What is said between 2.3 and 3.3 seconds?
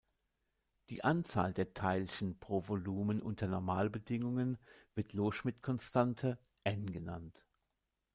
pro Volumen